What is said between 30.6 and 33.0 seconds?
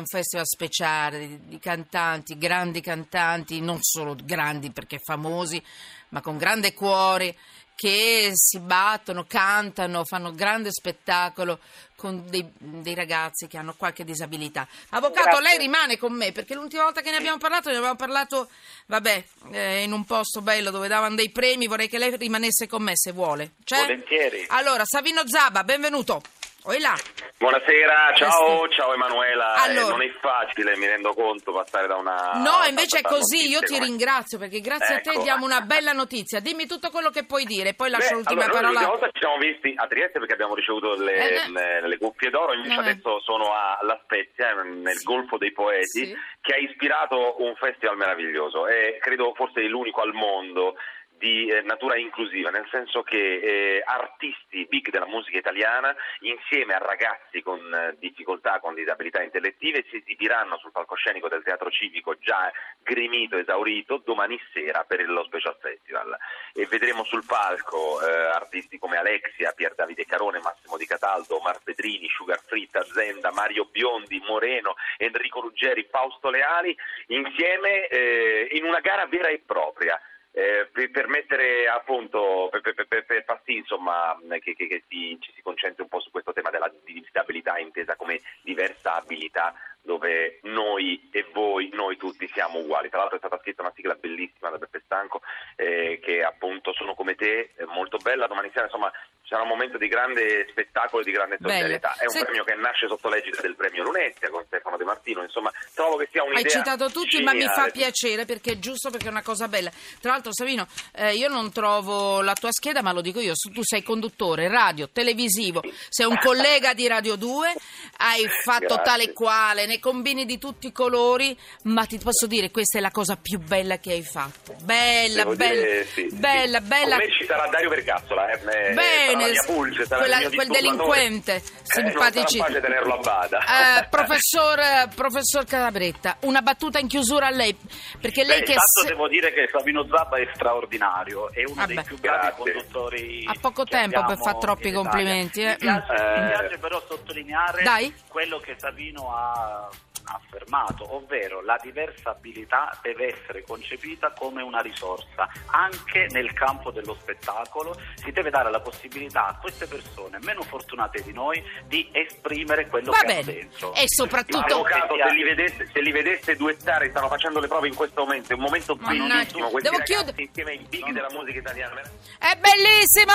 mi rendo conto, passare da una... No, invece